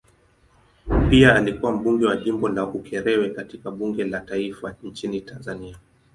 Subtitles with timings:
[1.09, 5.77] Pia alikuwa mbunge wa jimbo la Ukerewe katika bunge la taifa nchini Tanzania.